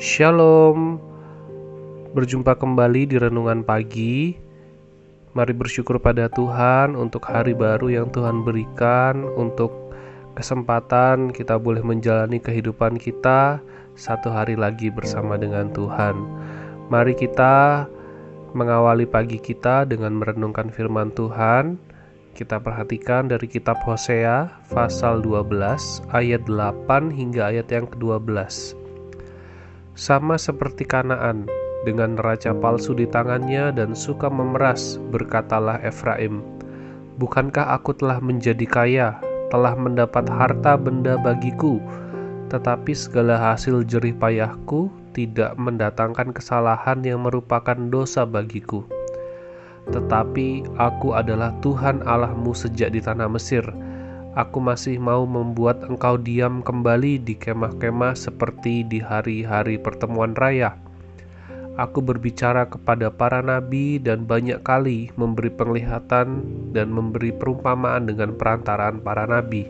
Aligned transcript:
Shalom. 0.00 0.96
Berjumpa 2.16 2.56
kembali 2.56 3.04
di 3.04 3.20
renungan 3.20 3.60
pagi. 3.60 4.32
Mari 5.36 5.52
bersyukur 5.52 6.00
pada 6.00 6.24
Tuhan 6.32 6.96
untuk 6.96 7.28
hari 7.28 7.52
baru 7.52 7.92
yang 7.92 8.08
Tuhan 8.08 8.40
berikan, 8.40 9.28
untuk 9.36 9.68
kesempatan 10.40 11.36
kita 11.36 11.60
boleh 11.60 11.84
menjalani 11.84 12.40
kehidupan 12.40 12.96
kita 12.96 13.60
satu 13.92 14.32
hari 14.32 14.56
lagi 14.56 14.88
bersama 14.88 15.36
dengan 15.36 15.68
Tuhan. 15.68 16.16
Mari 16.88 17.12
kita 17.12 17.84
mengawali 18.56 19.04
pagi 19.04 19.36
kita 19.36 19.84
dengan 19.84 20.16
merenungkan 20.16 20.72
firman 20.72 21.12
Tuhan. 21.12 21.76
Kita 22.32 22.56
perhatikan 22.56 23.28
dari 23.28 23.44
kitab 23.44 23.76
Hosea 23.84 24.48
pasal 24.72 25.20
12 25.20 26.08
ayat 26.16 26.40
8 26.48 26.88
hingga 27.12 27.52
ayat 27.52 27.68
yang 27.68 27.84
ke-12. 27.84 28.79
Sama 30.00 30.40
seperti 30.40 30.88
Kanaan, 30.88 31.44
dengan 31.84 32.16
neraca 32.16 32.56
palsu 32.56 32.96
di 32.96 33.04
tangannya 33.04 33.68
dan 33.68 33.92
suka 33.92 34.32
memeras, 34.32 34.96
berkatalah 35.12 35.76
Efraim, 35.84 36.40
Bukankah 37.20 37.76
aku 37.76 37.92
telah 37.92 38.16
menjadi 38.16 38.64
kaya, 38.64 39.20
telah 39.52 39.76
mendapat 39.76 40.24
harta 40.24 40.80
benda 40.80 41.20
bagiku, 41.20 41.76
tetapi 42.48 42.96
segala 42.96 43.52
hasil 43.52 43.84
jerih 43.84 44.16
payahku 44.16 44.88
tidak 45.12 45.52
mendatangkan 45.60 46.32
kesalahan 46.32 47.04
yang 47.04 47.28
merupakan 47.28 47.76
dosa 47.76 48.24
bagiku. 48.24 48.88
Tetapi 49.92 50.80
aku 50.80 51.12
adalah 51.12 51.52
Tuhan 51.60 52.08
Allahmu 52.08 52.56
sejak 52.56 52.96
di 52.96 53.04
tanah 53.04 53.28
Mesir. 53.28 53.68
Aku 54.38 54.62
masih 54.62 55.02
mau 55.02 55.26
membuat 55.26 55.82
engkau 55.90 56.14
diam 56.14 56.62
kembali 56.62 57.18
di 57.18 57.34
kemah-kemah 57.34 58.14
seperti 58.14 58.86
di 58.86 59.02
hari-hari 59.02 59.74
pertemuan 59.74 60.38
raya. 60.38 60.78
Aku 61.74 61.98
berbicara 61.98 62.62
kepada 62.70 63.10
para 63.10 63.42
nabi 63.42 63.98
dan 63.98 64.22
banyak 64.30 64.62
kali 64.62 65.10
memberi 65.18 65.50
penglihatan 65.50 66.46
dan 66.70 66.94
memberi 66.94 67.34
perumpamaan 67.34 68.06
dengan 68.06 68.38
perantaraan 68.38 69.02
para 69.02 69.26
nabi. 69.26 69.66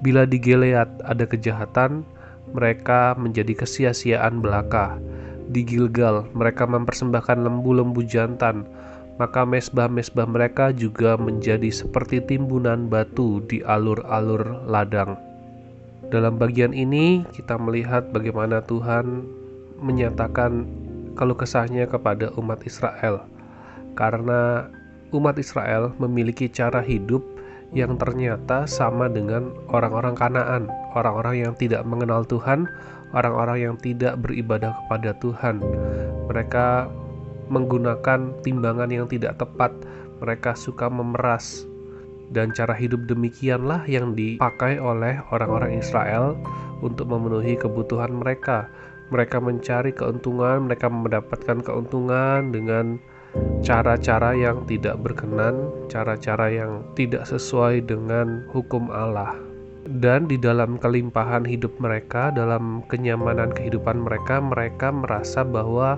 Bila 0.00 0.24
di 0.24 0.40
Gilead 0.40 0.88
ada 1.04 1.28
kejahatan, 1.28 2.08
mereka 2.56 3.12
menjadi 3.20 3.52
kesia-siaan 3.52 4.40
belaka. 4.40 4.96
Di 5.52 5.60
Gilgal, 5.60 6.24
mereka 6.32 6.64
mempersembahkan 6.64 7.44
lembu-lembu 7.44 8.00
jantan, 8.04 8.64
maka 9.18 9.42
mesbah-mesbah 9.42 10.30
mereka 10.30 10.70
juga 10.70 11.18
menjadi 11.18 11.68
seperti 11.74 12.22
timbunan 12.22 12.86
batu 12.86 13.42
di 13.50 13.58
alur-alur 13.66 14.62
ladang. 14.70 15.18
Dalam 16.08 16.38
bagian 16.38 16.72
ini, 16.72 17.26
kita 17.34 17.58
melihat 17.58 18.08
bagaimana 18.14 18.62
Tuhan 18.64 19.26
menyatakan 19.82 20.64
kalau 21.18 21.34
kesahnya 21.34 21.90
kepada 21.90 22.30
umat 22.38 22.62
Israel, 22.62 23.26
karena 23.98 24.70
umat 25.10 25.36
Israel 25.36 25.90
memiliki 25.98 26.46
cara 26.46 26.78
hidup 26.78 27.20
yang 27.74 28.00
ternyata 28.00 28.64
sama 28.64 29.10
dengan 29.10 29.52
orang-orang 29.68 30.16
Kanaan, 30.16 30.70
orang-orang 30.96 31.44
yang 31.44 31.52
tidak 31.58 31.84
mengenal 31.84 32.24
Tuhan, 32.24 32.70
orang-orang 33.12 33.58
yang 33.68 33.74
tidak 33.76 34.16
beribadah 34.24 34.72
kepada 34.84 35.12
Tuhan. 35.20 35.60
Mereka 36.30 36.88
menggunakan 37.48 38.44
timbangan 38.44 38.88
yang 38.92 39.06
tidak 39.08 39.36
tepat, 39.40 39.72
mereka 40.20 40.52
suka 40.56 40.88
memeras, 40.88 41.68
dan 42.28 42.52
cara 42.52 42.76
hidup 42.76 43.08
demikianlah 43.08 43.88
yang 43.88 44.12
dipakai 44.12 44.76
oleh 44.76 45.20
orang-orang 45.32 45.80
Israel 45.80 46.36
untuk 46.84 47.08
memenuhi 47.08 47.56
kebutuhan 47.56 48.12
mereka. 48.12 48.68
Mereka 49.08 49.40
mencari 49.40 49.96
keuntungan, 49.96 50.68
mereka 50.68 50.92
mendapatkan 50.92 51.64
keuntungan 51.64 52.52
dengan 52.52 53.00
cara-cara 53.64 54.36
yang 54.36 54.68
tidak 54.68 55.00
berkenan, 55.00 55.72
cara-cara 55.88 56.52
yang 56.52 56.84
tidak 56.92 57.24
sesuai 57.24 57.88
dengan 57.88 58.44
hukum 58.52 58.92
Allah. 58.92 59.32
Dan 59.88 60.28
di 60.28 60.36
dalam 60.36 60.76
kelimpahan 60.76 61.48
hidup 61.48 61.72
mereka, 61.80 62.28
dalam 62.28 62.84
kenyamanan 62.92 63.48
kehidupan 63.48 64.04
mereka, 64.04 64.36
mereka 64.36 64.92
merasa 64.92 65.40
bahwa 65.40 65.96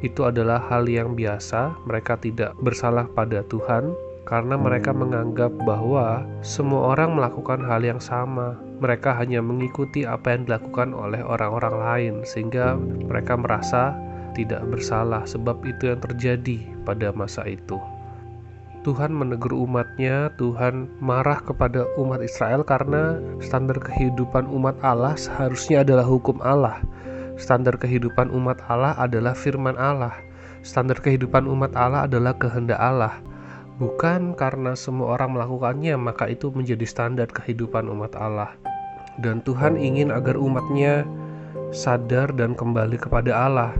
itu 0.00 0.26
adalah 0.26 0.62
hal 0.70 0.86
yang 0.86 1.18
biasa. 1.18 1.74
Mereka 1.86 2.22
tidak 2.22 2.54
bersalah 2.62 3.10
pada 3.12 3.42
Tuhan 3.46 3.94
karena 4.28 4.60
mereka 4.60 4.92
menganggap 4.92 5.48
bahwa 5.64 6.22
semua 6.44 6.92
orang 6.92 7.16
melakukan 7.16 7.64
hal 7.64 7.80
yang 7.80 7.98
sama. 7.98 8.60
Mereka 8.78 9.16
hanya 9.16 9.40
mengikuti 9.42 10.04
apa 10.04 10.36
yang 10.36 10.46
dilakukan 10.46 10.94
oleh 10.94 11.24
orang-orang 11.24 11.74
lain, 11.80 12.14
sehingga 12.22 12.78
mereka 12.78 13.34
merasa 13.34 13.96
tidak 14.38 14.62
bersalah 14.70 15.26
sebab 15.26 15.58
itu 15.66 15.90
yang 15.90 15.98
terjadi 15.98 16.62
pada 16.86 17.10
masa 17.10 17.42
itu. 17.48 17.80
Tuhan 18.86 19.10
menegur 19.10 19.50
umatnya, 19.50 20.30
Tuhan 20.38 20.86
marah 21.02 21.42
kepada 21.42 21.82
umat 21.98 22.22
Israel 22.22 22.62
karena 22.62 23.18
standar 23.42 23.82
kehidupan 23.82 24.46
umat 24.46 24.78
Allah 24.86 25.18
seharusnya 25.18 25.82
adalah 25.82 26.06
hukum 26.06 26.38
Allah. 26.38 26.78
Standar 27.38 27.78
kehidupan 27.78 28.34
umat 28.34 28.60
Allah 28.66 28.98
adalah 28.98 29.32
firman 29.32 29.78
Allah. 29.78 30.12
Standar 30.66 30.98
kehidupan 30.98 31.46
umat 31.46 31.72
Allah 31.78 32.10
adalah 32.10 32.34
kehendak 32.34 32.82
Allah. 32.82 33.14
Bukan 33.78 34.34
karena 34.34 34.74
semua 34.74 35.14
orang 35.14 35.38
melakukannya, 35.38 35.94
maka 35.94 36.26
itu 36.26 36.50
menjadi 36.50 36.82
standar 36.82 37.30
kehidupan 37.30 37.86
umat 37.94 38.18
Allah. 38.18 38.58
Dan 39.22 39.38
Tuhan 39.46 39.78
ingin 39.78 40.10
agar 40.10 40.34
umatnya 40.34 41.06
sadar 41.70 42.34
dan 42.34 42.58
kembali 42.58 42.98
kepada 42.98 43.30
Allah 43.30 43.70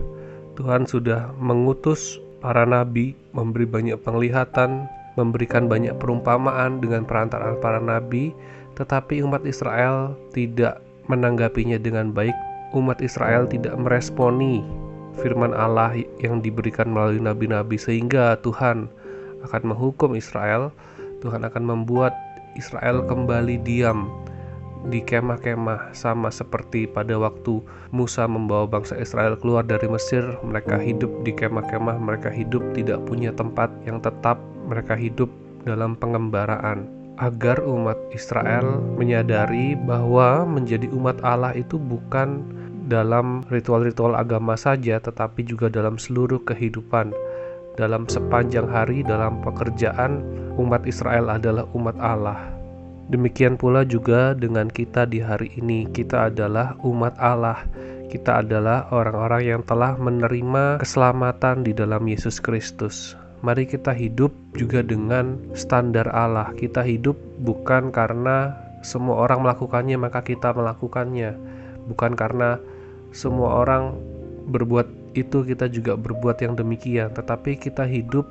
Tuhan 0.59 0.83
sudah 0.83 1.31
mengutus 1.39 2.19
para 2.43 2.67
nabi, 2.67 3.15
memberi 3.31 3.63
banyak 3.63 3.95
penglihatan, 4.03 4.91
memberikan 5.15 5.71
banyak 5.71 5.95
perumpamaan 5.95 6.83
dengan 6.83 7.07
perantaraan 7.07 7.63
para 7.63 7.79
nabi, 7.79 8.35
tetapi 8.75 9.23
umat 9.23 9.47
Israel 9.47 10.19
tidak 10.35 10.83
menanggapinya 11.07 11.79
dengan 11.79 12.11
baik. 12.11 12.35
Umat 12.75 13.01
Israel 13.01 13.49
tidak 13.49 13.73
meresponi 13.77 14.61
firman 15.19 15.51
Allah 15.57 15.97
yang 16.21 16.39
diberikan 16.39 16.93
melalui 16.93 17.19
nabi-nabi, 17.19 17.75
sehingga 17.75 18.37
Tuhan 18.45 18.87
akan 19.45 19.61
menghukum 19.73 20.13
Israel. 20.13 20.69
Tuhan 21.19 21.43
akan 21.43 21.63
membuat 21.67 22.15
Israel 22.55 23.03
kembali 23.03 23.59
diam 23.67 24.07
di 24.87 25.03
kemah-kemah 25.03 25.91
sama 25.91 26.31
seperti 26.31 26.87
pada 26.87 27.19
waktu 27.19 27.59
Musa 27.91 28.23
membawa 28.23 28.63
bangsa 28.63 28.95
Israel 28.95 29.35
keluar 29.35 29.67
dari 29.67 29.91
Mesir 29.91 30.23
mereka 30.39 30.79
hidup 30.79 31.11
di 31.27 31.35
kemah-kemah 31.35 31.99
mereka 31.99 32.31
hidup 32.31 32.63
tidak 32.71 33.03
punya 33.03 33.35
tempat 33.35 33.67
yang 33.83 33.99
tetap 33.99 34.39
mereka 34.71 34.95
hidup 34.95 35.27
dalam 35.67 35.99
pengembaraan 35.99 36.87
agar 37.19 37.59
umat 37.67 37.99
Israel 38.15 38.79
menyadari 38.95 39.75
bahwa 39.75 40.47
menjadi 40.47 40.87
umat 40.95 41.19
Allah 41.27 41.51
itu 41.51 41.75
bukan 41.75 42.47
dalam 42.89 43.45
ritual-ritual 43.53 44.17
agama 44.17 44.57
saja 44.57 44.97
tetapi 44.97 45.45
juga 45.45 45.69
dalam 45.69 46.01
seluruh 46.01 46.41
kehidupan 46.43 47.13
dalam 47.77 48.09
sepanjang 48.09 48.65
hari 48.65 49.05
dalam 49.05 49.39
pekerjaan 49.45 50.25
umat 50.57 50.83
Israel 50.89 51.29
adalah 51.31 51.69
umat 51.77 51.95
Allah 52.01 52.59
Demikian 53.09 53.57
pula 53.57 53.81
juga 53.89 54.37
dengan 54.37 54.69
kita 54.69 55.09
di 55.09 55.17
hari 55.17 55.49
ini, 55.57 55.89
kita 55.89 56.29
adalah 56.29 56.77
umat 56.85 57.17
Allah. 57.17 57.65
Kita 58.05 58.45
adalah 58.45 58.85
orang-orang 58.93 59.49
yang 59.49 59.61
telah 59.65 59.97
menerima 59.97 60.77
keselamatan 60.77 61.65
di 61.65 61.73
dalam 61.73 62.05
Yesus 62.05 62.37
Kristus. 62.37 63.17
Mari 63.41 63.65
kita 63.65 63.97
hidup 63.97 64.29
juga 64.53 64.85
dengan 64.85 65.41
standar 65.57 66.05
Allah. 66.13 66.53
Kita 66.53 66.85
hidup 66.85 67.17
bukan 67.41 67.89
karena 67.89 68.53
semua 68.85 69.25
orang 69.25 69.41
melakukannya, 69.41 69.97
maka 69.97 70.21
kita 70.21 70.53
melakukannya, 70.53 71.33
bukan 71.89 72.13
karena 72.13 72.61
semua 73.11 73.65
orang 73.65 73.97
berbuat 74.49 74.87
itu, 75.17 75.41
kita 75.41 75.69
juga 75.69 75.97
berbuat 75.97 76.41
yang 76.41 76.53
demikian, 76.53 77.09
tetapi 77.13 77.57
kita 77.57 77.85
hidup 77.85 78.25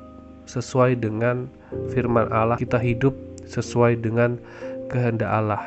sesuai 0.47 0.97
dengan 0.97 1.51
firman 1.91 2.31
Allah. 2.31 2.55
Kita 2.55 2.79
hidup 2.79 3.13
sesuai 3.45 3.99
dengan 4.01 4.39
kehendak 4.89 5.29
Allah. 5.29 5.63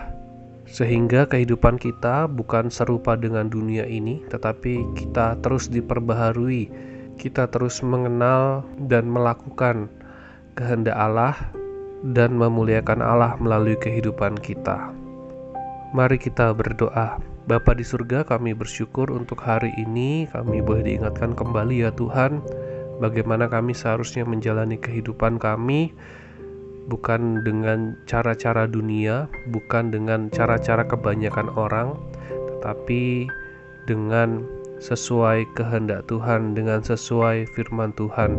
Sehingga 0.67 1.29
kehidupan 1.29 1.77
kita 1.77 2.25
bukan 2.31 2.73
serupa 2.73 3.13
dengan 3.19 3.53
dunia 3.53 3.85
ini, 3.85 4.25
tetapi 4.33 4.81
kita 4.97 5.37
terus 5.45 5.69
diperbaharui, 5.69 6.73
kita 7.21 7.45
terus 7.53 7.85
mengenal 7.85 8.65
dan 8.89 9.07
melakukan 9.07 9.93
kehendak 10.57 10.97
Allah 10.97 11.37
dan 12.03 12.35
memuliakan 12.35 13.05
Allah 13.05 13.37
melalui 13.39 13.77
kehidupan 13.79 14.41
kita. 14.41 14.91
Mari 15.93 16.17
kita 16.17 16.57
berdoa. 16.57 17.32
Bapa 17.43 17.75
di 17.75 17.83
surga, 17.83 18.23
kami 18.23 18.55
bersyukur 18.55 19.11
untuk 19.11 19.43
hari 19.43 19.75
ini 19.75 20.31
kami 20.31 20.63
boleh 20.63 20.87
diingatkan 20.87 21.35
kembali 21.35 21.83
ya 21.83 21.91
Tuhan, 21.91 22.39
bagaimana 23.03 23.51
kami 23.51 23.75
seharusnya 23.75 24.23
menjalani 24.23 24.79
kehidupan 24.79 25.43
kami 25.43 25.91
bukan 26.87 27.43
dengan 27.43 27.99
cara-cara 28.07 28.71
dunia, 28.71 29.27
bukan 29.51 29.91
dengan 29.91 30.31
cara-cara 30.31 30.87
kebanyakan 30.87 31.51
orang, 31.59 31.99
tetapi 32.31 33.27
dengan 33.91 34.47
sesuai 34.83 35.47
kehendak 35.55 36.11
Tuhan 36.11 36.59
dengan 36.59 36.83
sesuai 36.83 37.47
firman 37.55 37.95
Tuhan. 37.95 38.35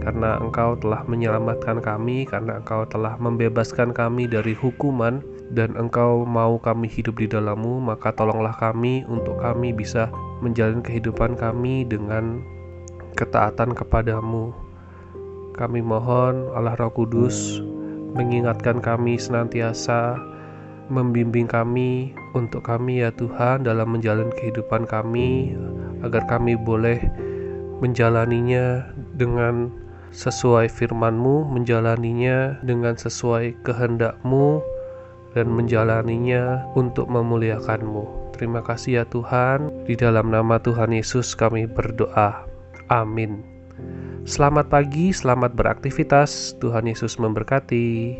Karena 0.00 0.40
Engkau 0.40 0.76
telah 0.80 1.04
menyelamatkan 1.04 1.84
kami 1.84 2.24
karena 2.24 2.60
Engkau 2.60 2.88
telah 2.88 3.16
membebaskan 3.20 3.92
kami 3.92 4.24
dari 4.24 4.56
hukuman 4.56 5.20
dan 5.50 5.74
Engkau 5.74 6.22
mau 6.22 6.60
kami 6.62 6.86
hidup 6.86 7.18
di 7.18 7.26
dalammu 7.26 7.82
maka 7.82 8.14
tolonglah 8.14 8.54
kami 8.54 9.02
untuk 9.10 9.42
kami 9.42 9.74
bisa 9.74 10.12
menjalani 10.44 10.84
kehidupan 10.84 11.34
kami 11.34 11.82
dengan 11.88 12.44
ketaatan 13.18 13.74
kepadamu. 13.74 14.54
Kami 15.52 15.84
mohon 15.84 16.48
Allah 16.56 16.78
Roh 16.80 16.92
Kudus 16.94 17.60
mengingatkan 18.16 18.80
kami 18.80 19.20
senantiasa 19.20 20.16
membimbing 20.92 21.48
kami 21.48 22.12
untuk 22.36 22.68
kami 22.68 23.04
ya 23.04 23.12
Tuhan 23.16 23.64
dalam 23.64 23.96
menjalani 23.96 24.32
kehidupan 24.36 24.84
kami 24.84 25.56
agar 26.04 26.24
kami 26.28 26.56
boleh 26.58 27.00
menjalaninya 27.80 28.86
dengan 29.16 29.72
sesuai 30.12 30.68
firman-Mu, 30.68 31.48
menjalaninya 31.48 32.60
dengan 32.60 32.94
sesuai 33.00 33.64
kehendak-Mu, 33.64 34.60
dan 35.36 35.52
menjalaninya 35.52 36.64
untuk 36.76 37.08
memuliakan-Mu. 37.08 38.32
Terima 38.36 38.64
kasih 38.64 39.02
ya 39.02 39.04
Tuhan, 39.06 39.68
di 39.84 39.94
dalam 39.94 40.32
nama 40.32 40.56
Tuhan 40.58 40.90
Yesus 40.90 41.36
kami 41.36 41.68
berdoa. 41.68 42.48
Amin. 42.88 43.44
Selamat 44.22 44.70
pagi, 44.70 45.10
selamat 45.10 45.58
beraktivitas. 45.58 46.54
Tuhan 46.62 46.86
Yesus 46.86 47.18
memberkati. 47.18 48.14